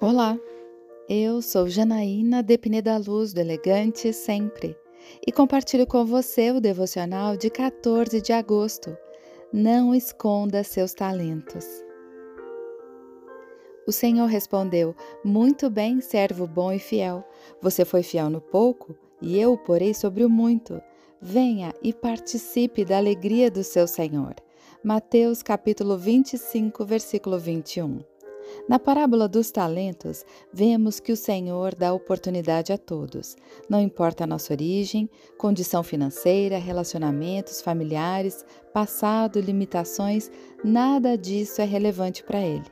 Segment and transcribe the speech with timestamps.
[0.00, 0.38] Olá,
[1.08, 4.76] eu sou Janaína Depine da Luz do Elegante Sempre
[5.26, 8.96] e compartilho com você o devocional de 14 de agosto.
[9.52, 11.66] Não esconda seus talentos.
[13.88, 14.94] O Senhor respondeu:
[15.24, 17.24] Muito bem, servo bom e fiel.
[17.60, 20.80] Você foi fiel no pouco, e eu o porei sobre o muito.
[21.20, 24.36] Venha e participe da alegria do seu Senhor.
[24.80, 27.98] Mateus capítulo 25, versículo 21.
[28.66, 33.36] Na parábola dos talentos, vemos que o Senhor dá oportunidade a todos,
[33.68, 40.30] não importa a nossa origem, condição financeira, relacionamentos familiares, passado, limitações,
[40.64, 42.64] nada disso é relevante para Ele.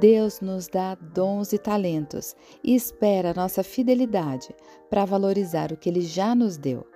[0.00, 4.54] Deus nos dá dons e talentos e espera nossa fidelidade
[4.90, 6.86] para valorizar o que Ele já nos deu.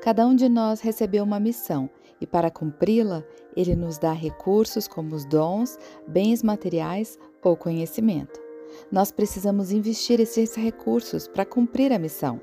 [0.00, 1.90] Cada um de nós recebeu uma missão
[2.20, 3.24] e, para cumpri-la,
[3.56, 8.40] Ele nos dá recursos como os dons, bens materiais ou conhecimento.
[8.90, 12.40] Nós precisamos investir esses recursos para cumprir a missão.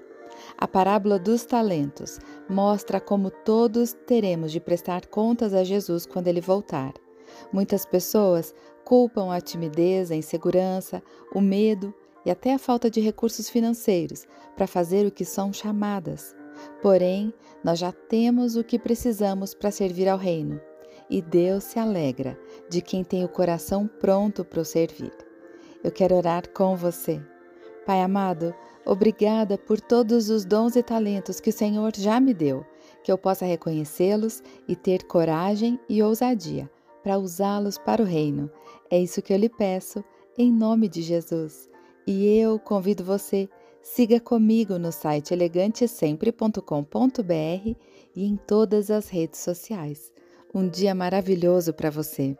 [0.58, 6.42] A parábola dos talentos mostra como todos teremos de prestar contas a Jesus quando ele
[6.42, 6.94] voltar.
[7.52, 8.53] Muitas pessoas
[8.84, 11.02] culpam a timidez, a insegurança,
[11.34, 11.94] o medo
[12.25, 14.25] e até a falta de recursos financeiros
[14.56, 16.36] para fazer o que são chamadas.
[16.82, 20.59] Porém, nós já temos o que precisamos para servir ao Reino,
[21.09, 22.38] e Deus se alegra
[22.70, 25.14] de quem tem o coração pronto para o servir.
[25.84, 27.22] Eu quero orar com você.
[27.86, 28.54] Pai amado,
[28.86, 32.66] obrigada por todos os dons e talentos que o Senhor já me deu,
[33.04, 36.70] que eu possa reconhecê-los e ter coragem e ousadia
[37.04, 38.50] para usá-los para o Reino.
[38.90, 40.04] É isso que eu lhe peço,
[40.38, 41.70] em nome de Jesus.
[42.08, 43.50] E eu convido você
[43.84, 47.76] Siga comigo no site elegantesempre.com.br
[48.16, 50.09] e em todas as redes sociais.
[50.56, 52.38] Um dia maravilhoso para você!